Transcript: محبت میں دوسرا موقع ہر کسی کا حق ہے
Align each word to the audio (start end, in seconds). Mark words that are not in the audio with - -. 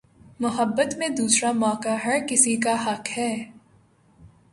محبت 0.39 0.93
میں 0.97 1.09
دوسرا 1.09 1.51
موقع 1.55 1.95
ہر 2.05 2.17
کسی 2.29 2.55
کا 2.55 2.73
حق 2.85 3.09
ہے 3.17 3.33